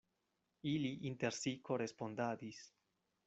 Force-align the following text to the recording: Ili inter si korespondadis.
Ili 0.71 0.91
inter 1.09 1.37
si 1.41 1.53
korespondadis. 1.71 2.65